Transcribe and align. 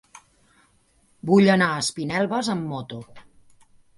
Vull 1.31 1.51
anar 1.57 1.67
a 1.75 1.83
Espinelves 1.85 2.51
amb 2.57 2.67
moto. 2.73 3.03